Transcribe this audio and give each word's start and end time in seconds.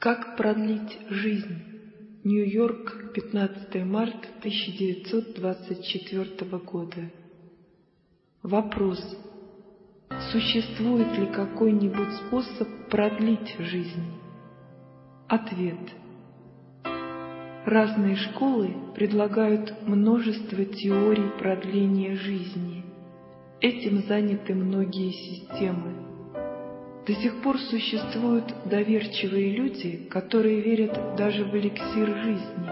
Как 0.00 0.36
продлить 0.38 0.98
жизнь? 1.10 1.62
Нью-Йорк, 2.24 3.12
15 3.12 3.84
марта 3.84 4.28
1924 4.38 6.58
года. 6.60 7.10
Вопрос. 8.42 8.98
Существует 10.32 11.18
ли 11.18 11.26
какой-нибудь 11.26 12.14
способ 12.14 12.66
продлить 12.88 13.54
жизнь? 13.58 14.06
Ответ. 15.28 15.92
Разные 17.66 18.16
школы 18.16 18.74
предлагают 18.94 19.86
множество 19.86 20.64
теорий 20.64 21.28
продления 21.38 22.14
жизни. 22.14 22.86
Этим 23.60 23.98
заняты 24.08 24.54
многие 24.54 25.10
системы. 25.10 26.09
До 27.10 27.16
сих 27.16 27.42
пор 27.42 27.58
существуют 27.58 28.54
доверчивые 28.66 29.56
люди, 29.56 30.06
которые 30.08 30.60
верят 30.60 31.16
даже 31.16 31.44
в 31.44 31.56
эликсир 31.56 32.06
жизни. 32.06 32.70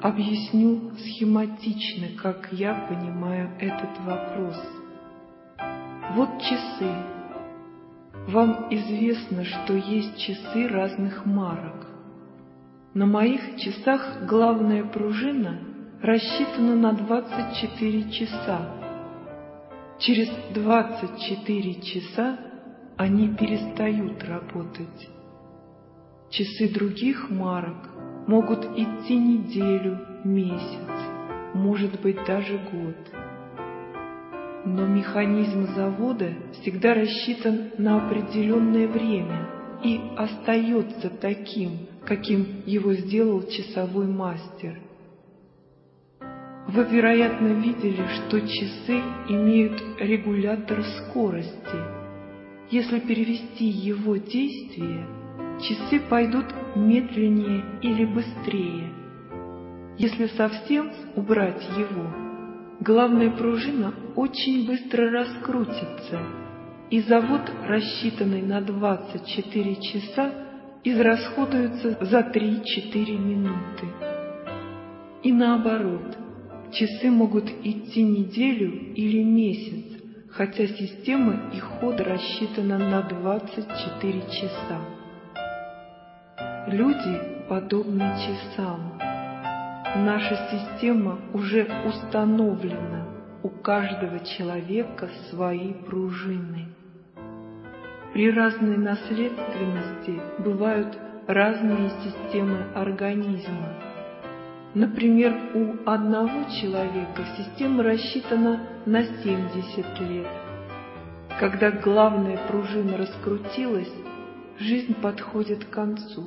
Объясню 0.00 0.92
схематично, 0.96 2.16
как 2.16 2.48
я 2.52 2.86
понимаю 2.88 3.50
этот 3.58 3.90
вопрос. 4.04 4.56
Вот 6.14 6.40
часы. 6.40 6.92
Вам 8.28 8.68
известно, 8.70 9.44
что 9.44 9.72
есть 9.74 10.16
часы 10.18 10.68
разных 10.68 11.26
марок. 11.26 11.88
На 12.94 13.06
моих 13.06 13.56
часах 13.56 14.28
главная 14.28 14.84
пружина 14.84 15.58
рассчитана 16.00 16.76
на 16.76 16.92
24 16.92 18.12
часа. 18.12 18.76
Через 19.98 20.28
24 20.54 21.74
часа 21.82 22.46
они 22.96 23.28
перестают 23.28 24.24
работать. 24.24 25.08
Часы 26.30 26.72
других 26.72 27.30
марок 27.30 27.90
могут 28.26 28.64
идти 28.64 29.16
неделю, 29.16 29.98
месяц, 30.24 30.90
может 31.54 32.00
быть 32.00 32.16
даже 32.26 32.58
год. 32.58 32.96
Но 34.64 34.86
механизм 34.86 35.74
завода 35.74 36.32
всегда 36.54 36.94
рассчитан 36.94 37.70
на 37.78 38.04
определенное 38.04 38.88
время 38.88 39.46
и 39.84 40.00
остается 40.16 41.10
таким, 41.10 41.86
каким 42.04 42.62
его 42.66 42.94
сделал 42.94 43.42
часовой 43.46 44.06
мастер. 44.06 44.80
Вы, 46.66 46.82
вероятно, 46.84 47.48
видели, 47.48 48.04
что 48.16 48.40
часы 48.40 49.00
имеют 49.28 49.80
регулятор 50.00 50.82
скорости– 50.82 51.95
если 52.70 52.98
перевести 53.00 53.64
его 53.64 54.16
действие, 54.16 55.06
часы 55.60 56.00
пойдут 56.08 56.46
медленнее 56.74 57.64
или 57.82 58.04
быстрее. 58.04 58.92
Если 59.98 60.26
совсем 60.36 60.90
убрать 61.14 61.62
его, 61.76 62.12
главная 62.80 63.30
пружина 63.30 63.94
очень 64.14 64.66
быстро 64.66 65.10
раскрутится, 65.10 66.20
и 66.90 67.00
завод, 67.00 67.42
рассчитанный 67.64 68.42
на 68.42 68.60
24 68.60 69.76
часа, 69.76 70.32
израсходуется 70.84 71.98
за 72.00 72.20
3-4 72.20 73.18
минуты. 73.18 73.86
И 75.22 75.32
наоборот, 75.32 76.16
часы 76.72 77.10
могут 77.10 77.50
идти 77.64 78.02
неделю 78.02 78.92
или 78.94 79.22
месяц, 79.22 79.95
хотя 80.36 80.66
система 80.66 81.50
и 81.54 81.58
ход 81.58 81.98
рассчитана 82.00 82.78
на 82.78 83.02
24 83.02 84.20
часа. 84.20 84.80
Люди 86.66 87.20
подобны 87.48 88.04
часам. 88.18 88.98
Наша 89.96 90.36
система 90.50 91.18
уже 91.32 91.66
установлена, 91.86 93.06
у 93.42 93.48
каждого 93.48 94.20
человека 94.20 95.08
свои 95.30 95.72
пружины. 95.72 96.68
При 98.12 98.30
разной 98.30 98.76
наследственности 98.76 100.20
бывают 100.38 100.98
разные 101.26 101.90
системы 102.04 102.72
организма. 102.74 103.95
Например, 104.76 105.34
у 105.54 105.88
одного 105.88 106.50
человека 106.60 107.24
система 107.38 107.82
рассчитана 107.82 108.60
на 108.84 109.04
70 109.04 110.00
лет. 110.00 110.26
Когда 111.40 111.70
главная 111.70 112.38
пружина 112.46 112.98
раскрутилась, 112.98 113.90
жизнь 114.58 114.94
подходит 115.00 115.64
к 115.64 115.70
концу. 115.70 116.26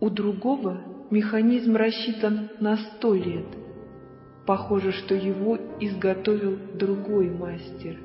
У 0.00 0.10
другого 0.10 0.80
механизм 1.12 1.76
рассчитан 1.76 2.48
на 2.58 2.76
100 2.76 3.14
лет. 3.14 3.46
Похоже, 4.44 4.90
что 4.90 5.14
его 5.14 5.58
изготовил 5.78 6.58
другой 6.74 7.30
мастер. 7.30 8.00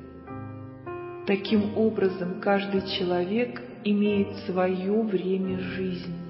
Таким 1.26 1.76
образом, 1.76 2.40
каждый 2.40 2.82
человек 2.96 3.60
имеет 3.82 4.32
свое 4.46 5.02
время 5.02 5.58
жизни 5.58 6.23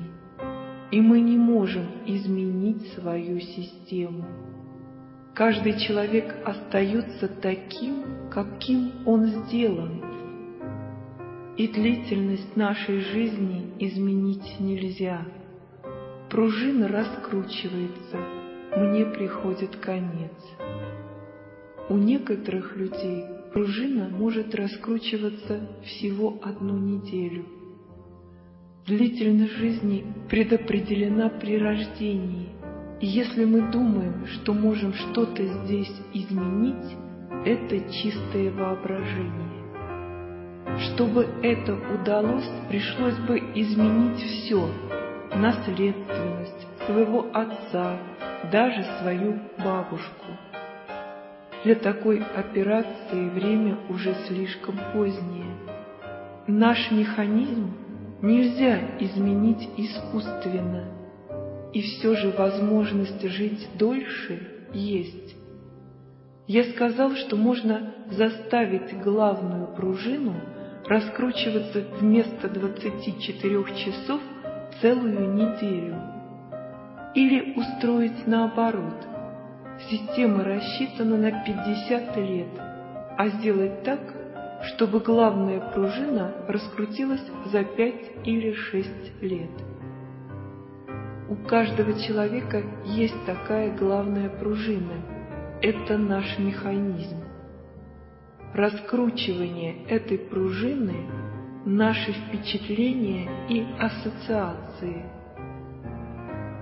и 0.91 1.01
мы 1.01 1.21
не 1.21 1.37
можем 1.37 1.87
изменить 2.07 2.93
свою 2.93 3.41
систему. 3.41 4.25
Каждый 5.35 5.79
человек 5.81 6.35
остается 6.45 7.29
таким, 7.29 8.31
каким 8.31 8.93
он 9.07 9.27
сделан. 9.27 10.03
И 11.57 11.69
длительность 11.69 12.57
нашей 12.57 13.01
жизни 13.01 13.73
изменить 13.79 14.61
нельзя. 14.61 15.27
Пружина 16.31 16.89
раскручивается, 16.89 18.19
мне 18.77 19.07
приходит 19.07 19.77
конец. 19.77 20.33
У 21.89 21.97
некоторых 21.97 22.77
людей 22.77 23.25
пружина 23.53 24.09
может 24.09 24.55
раскручиваться 24.55 25.69
всего 25.85 26.39
одну 26.43 26.77
неделю– 26.79 27.45
Длительность 28.87 29.57
жизни 29.57 30.05
предопределена 30.29 31.31
при 31.31 31.57
рождении, 31.57 32.51
и 33.01 33.07
если 33.07 33.47
мы 33.47 33.73
думаем, 33.73 34.27
что 34.27 34.53
можем 34.53 34.93
что-то 34.93 35.43
здесь 35.43 35.91
изменить, 36.13 36.95
это 37.47 37.81
чистое 37.91 38.51
воображение. 38.51 39.65
Чтобы 40.81 41.27
это 41.43 41.79
удалось, 41.95 42.47
пришлось 42.69 43.17
бы 43.21 43.39
изменить 43.55 44.21
все– 44.21 44.69
наследственность, 45.35 46.67
своего 46.85 47.25
отца, 47.33 47.97
даже 48.53 48.85
свою 49.01 49.39
бабушку. 49.65 50.27
Для 51.65 51.77
такой 51.77 52.23
операции 52.37 53.31
время 53.31 53.79
уже 53.89 54.15
слишком 54.29 54.79
позднее. 54.93 55.57
Наш 56.47 56.91
механизм 56.91 57.84
нельзя 58.25 58.97
изменить 58.99 59.69
искусственно, 59.77 60.85
и 61.73 61.83
все 61.83 62.15
же 62.17 62.31
возможность 62.31 63.23
жить 63.23 63.69
дольше 63.79 64.67
есть. 64.73 65.37
Я 66.47 66.65
сказал, 66.73 67.13
что 67.13 67.37
можно 67.37 67.95
заставить 68.11 68.99
главную 69.03 69.69
пружину 69.75 70.35
раскручиваться 70.87 71.83
вместо 71.99 72.49
24 72.49 73.65
часов 73.77 74.21
целую 74.81 75.33
неделю. 75.33 75.97
Или 77.15 77.55
устроить 77.55 78.27
наоборот. 78.27 79.07
Система 79.91 80.45
рассчитана 80.45 81.17
на 81.17 81.45
50 81.45 82.17
лет, 82.17 82.49
а 83.17 83.29
сделать 83.29 83.83
так, 83.83 84.01
чтобы 84.69 85.01
главная 85.01 85.61
пружина 85.73 86.33
раскрутилась 86.49 87.25
за 87.47 87.65
пять 87.65 88.13
или 88.25 88.53
шесть 88.53 89.23
лет. 89.23 89.51
У 91.29 91.37
каждого 91.37 91.99
человека 92.01 92.63
есть 92.85 93.25
такая 93.27 93.77
главная 93.77 94.29
пружина. 94.29 95.03
Это 95.63 95.97
наш 95.97 96.39
механизм. 96.39 97.25
Раскручивание 98.53 99.85
этой 99.87 100.19
пружины– 100.19 100.97
наши 101.65 102.13
впечатления 102.13 103.47
и 103.49 103.67
ассоциации. 103.79 105.05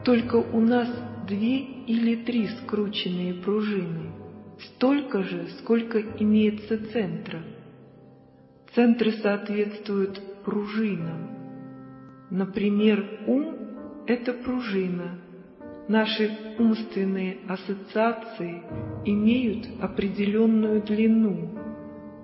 Только 0.05 0.37
у 0.37 0.61
нас 0.61 0.89
две 1.27 1.59
или 1.59 2.17
три 2.25 2.49
скрученные 2.49 3.35
пружины, 3.35 4.13
столько 4.59 5.23
же, 5.23 5.49
сколько 5.61 6.01
имеется 6.01 6.93
центров. 6.93 7.43
Центры 8.75 9.13
соответствуют 9.13 10.43
пружинам. 10.45 11.29
Например, 12.31 13.05
ум— 13.27 13.55
это 14.07 14.33
пружина. 14.33 15.19
Наши 15.89 16.31
умственные 16.59 17.41
ассоциации 17.49 18.63
имеют 19.05 19.67
определенную 19.83 20.81
длину. 20.83 21.51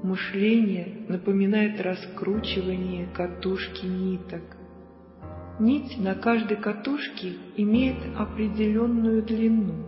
Мышление 0.02 1.04
напоминает 1.08 1.82
раскручивание 1.82 3.08
катушки 3.12 3.84
ниток. 3.84 4.56
Нить 5.60 5.98
на 5.98 6.14
каждой 6.14 6.56
катушке 6.56 7.34
имеет 7.56 7.98
определенную 8.16 9.22
длину. 9.22 9.84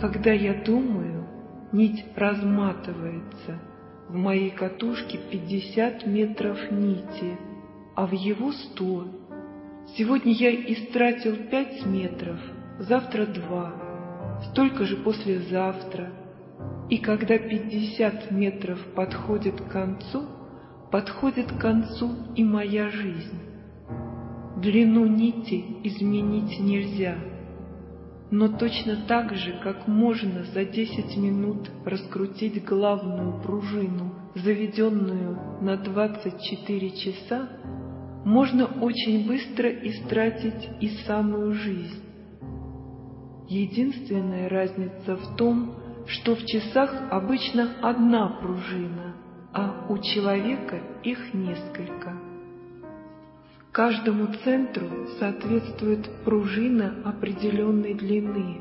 Когда 0.00 0.32
я 0.32 0.62
думаю, 0.64 1.26
нить 1.72 2.02
разматывается. 2.16 3.69
В 4.10 4.16
моей 4.16 4.50
катушке 4.50 5.20
50 5.30 6.04
метров 6.04 6.58
нити, 6.72 7.38
а 7.94 8.08
в 8.08 8.12
его 8.12 8.50
100. 8.50 9.04
Сегодня 9.96 10.32
я 10.32 10.50
истратил 10.50 11.36
5 11.48 11.86
метров, 11.86 12.40
завтра 12.80 13.26
2, 13.26 14.42
столько 14.50 14.84
же 14.84 14.96
послезавтра. 14.96 16.10
И 16.88 16.98
когда 16.98 17.38
50 17.38 18.32
метров 18.32 18.84
подходит 18.96 19.60
к 19.60 19.68
концу, 19.70 20.24
подходит 20.90 21.52
к 21.52 21.60
концу 21.60 22.10
и 22.34 22.42
моя 22.42 22.90
жизнь. 22.90 23.38
Длину 24.56 25.06
нити 25.06 25.64
изменить 25.84 26.58
нельзя, 26.58 27.14
но 28.30 28.48
точно 28.48 28.96
так 29.08 29.34
же, 29.34 29.58
как 29.62 29.88
можно 29.88 30.44
за 30.44 30.64
10 30.64 31.16
минут 31.16 31.70
раскрутить 31.84 32.64
главную 32.64 33.42
пружину, 33.42 34.14
заведенную 34.34 35.60
на 35.60 35.76
24 35.76 36.90
часа, 36.90 37.48
можно 38.24 38.66
очень 38.66 39.26
быстро 39.26 39.68
истратить 39.70 40.68
и 40.80 40.88
самую 41.06 41.54
жизнь. 41.54 42.04
Единственная 43.48 44.48
разница 44.48 45.16
в 45.16 45.36
том, 45.36 45.74
что 46.06 46.36
в 46.36 46.44
часах 46.46 46.94
обычно 47.10 47.72
одна 47.82 48.28
пружина, 48.40 49.16
а 49.52 49.86
у 49.88 49.98
человека 49.98 50.80
их 51.02 51.34
несколько. 51.34 52.29
Каждому 53.72 54.26
центру 54.42 55.06
соответствует 55.20 56.10
пружина 56.24 57.02
определенной 57.04 57.94
длины. 57.94 58.60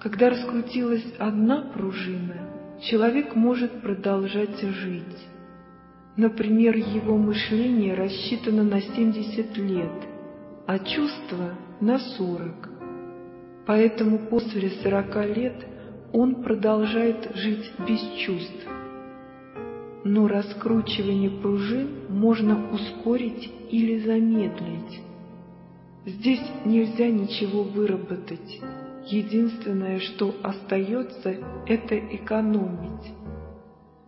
Когда 0.00 0.30
раскрутилась 0.30 1.14
одна 1.18 1.70
пружина, 1.72 2.80
человек 2.82 3.36
может 3.36 3.82
продолжать 3.82 4.60
жить. 4.60 5.28
Например, 6.16 6.74
его 6.74 7.16
мышление 7.16 7.94
рассчитано 7.94 8.64
на 8.64 8.80
70 8.80 9.56
лет, 9.58 10.08
а 10.66 10.80
чувства— 10.80 11.54
на 11.80 11.98
40. 11.98 12.68
Поэтому 13.66 14.18
после 14.30 14.70
40 14.82 15.36
лет 15.36 15.64
он 16.12 16.42
продолжает 16.42 17.36
жить 17.36 17.70
без 17.86 18.00
чувств 18.24 18.66
но 20.06 20.28
раскручивание 20.28 21.30
пружин 21.30 21.88
можно 22.08 22.70
ускорить 22.72 23.50
или 23.70 23.98
замедлить. 23.98 25.00
Здесь 26.06 26.42
нельзя 26.64 27.10
ничего 27.10 27.64
выработать. 27.64 28.60
Единственное, 29.06 29.98
что 29.98 30.32
остается, 30.44 31.36
это 31.66 31.98
экономить. 31.98 33.12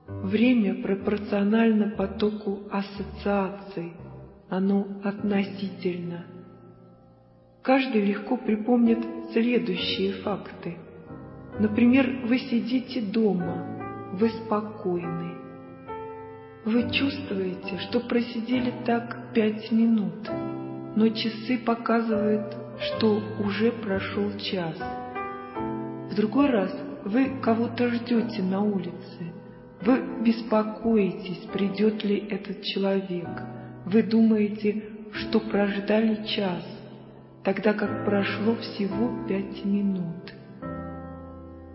Время 0.06 0.82
пропорционально 0.82 1.96
потоку 1.96 2.60
ассоциаций, 2.70 3.92
оно 4.48 4.86
относительно. 5.02 6.26
Каждый 7.62 8.02
легко 8.02 8.36
припомнит 8.36 9.04
следующие 9.32 10.12
факты. 10.22 10.76
Например, 11.58 12.24
вы 12.24 12.38
сидите 12.38 13.00
дома, 13.00 14.12
вы 14.12 14.30
спокойны, 14.30 15.47
вы 16.64 16.90
чувствуете, 16.90 17.78
что 17.88 18.00
просидели 18.00 18.72
так 18.84 19.32
пять 19.32 19.70
минут, 19.70 20.28
но 20.96 21.08
часы 21.08 21.58
показывают, 21.58 22.56
что 22.80 23.20
уже 23.40 23.72
прошел 23.72 24.36
час. 24.38 24.76
В 26.10 26.14
другой 26.14 26.50
раз 26.50 26.74
вы 27.04 27.40
кого-то 27.40 27.88
ждете 27.88 28.42
на 28.42 28.60
улице. 28.62 29.32
Вы 29.82 30.02
беспокоитесь, 30.24 31.46
придет 31.52 32.04
ли 32.04 32.18
этот 32.28 32.62
человек. 32.62 33.28
Вы 33.86 34.02
думаете, 34.02 34.82
что 35.12 35.40
прождали 35.40 36.26
час, 36.26 36.64
тогда 37.44 37.72
как 37.72 38.04
прошло 38.04 38.56
всего 38.56 39.26
пять 39.28 39.64
минут. 39.64 40.34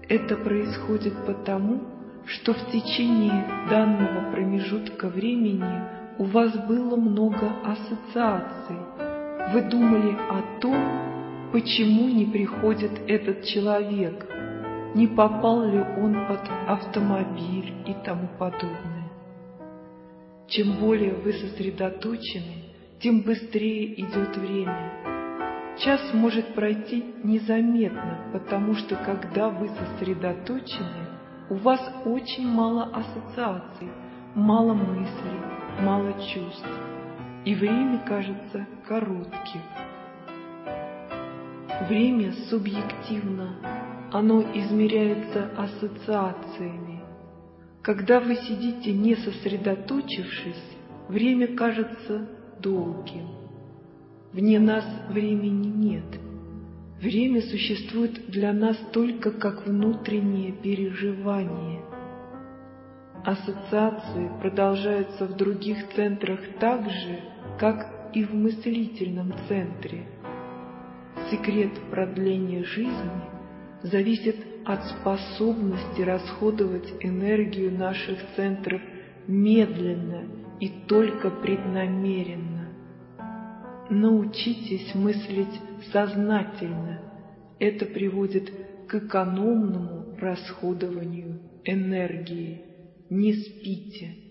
Это 0.10 0.36
происходит 0.36 1.14
потому, 1.26 1.82
что 2.26 2.54
в 2.54 2.72
течение 2.72 3.46
данного 3.70 4.32
промежутка 4.32 5.10
времени 5.10 5.82
у 6.18 6.26
вас 6.26 6.54
было 6.68 6.96
много 6.96 7.52
ассоциаций. 7.64 8.78
Вы 9.52 9.62
думали 9.70 10.16
о 10.30 10.60
том, 10.60 11.52
почему 11.52 12.08
не 12.08 12.26
приходит 12.26 12.92
этот 13.08 13.44
человек, 13.46 14.26
не 14.96 15.08
попал 15.08 15.66
ли 15.66 15.80
он 15.80 16.28
под 16.28 16.42
автомобиль 16.68 17.74
и 17.86 17.94
тому 18.06 18.28
подобное. 18.40 19.12
Чем 20.48 20.80
более 20.80 21.14
вы 21.14 21.34
сосредоточены, 21.34 22.74
тем 23.02 23.22
быстрее 23.22 24.00
идет 24.00 24.38
время. 24.38 24.92
Час 25.80 26.14
может 26.14 26.54
пройти 26.54 27.04
незаметно, 27.24 28.30
потому 28.32 28.76
что 28.76 28.96
когда 28.96 29.50
вы 29.50 29.70
сосредоточены, 29.70 31.13
у 31.54 31.56
вас 31.58 31.80
очень 32.04 32.48
мало 32.48 32.86
ассоциаций, 32.86 33.88
мало 34.34 34.74
мыслей, 34.74 35.40
мало 35.82 36.12
чувств, 36.14 36.68
и 37.46 37.54
время 37.54 38.00
кажется 38.00 38.66
коротким. 38.88 39.62
Время 41.88 42.34
субъективно, 42.50 43.56
оно 44.12 44.42
измеряется 44.42 45.52
ассоциациями. 45.56 47.04
Когда 47.84 48.20
вы 48.20 48.36
сидите 48.36 48.92
не 48.92 49.16
сосредоточившись, 49.16 50.78
время 51.08 51.56
кажется 51.56 52.30
долгим. 52.62 53.28
Вне 54.32 54.60
нас 54.60 54.86
времени 55.10 55.68
нет— 55.68 56.20
Время 57.04 57.42
существует 57.42 58.30
для 58.30 58.54
нас 58.54 58.78
только 58.94 59.32
как 59.32 59.68
внутреннее 59.68 60.54
переживание. 60.54 61.82
Ассоциации 63.26 64.32
продолжаются 64.40 65.26
в 65.26 65.36
других 65.36 65.90
центрах 65.98 66.40
так 66.62 66.90
же, 66.90 67.20
как 67.60 68.10
и 68.14 68.24
в 68.24 68.34
мыслительном 68.34 69.34
центре. 69.50 70.06
Секрет 71.30 71.74
продления 71.92 72.64
жизни 72.64 73.22
зависит 73.82 74.38
от 74.64 74.86
способности 74.86 76.04
расходовать 76.04 76.90
энергию 77.02 77.78
наших 77.78 78.18
центров 78.38 78.82
медленно 79.28 80.24
и 80.62 80.70
только 80.88 81.30
преднамеренно. 81.32 82.53
Научитесь 83.90 84.96
мыслить 84.96 85.60
сознательно. 85.92 87.02
Это 87.60 87.86
приводит 87.86 88.52
к 88.88 88.96
экономному 88.96 90.16
расходованию 90.18 91.40
энергии. 91.66 92.62
Не 93.10 93.34
спите. 93.34 94.23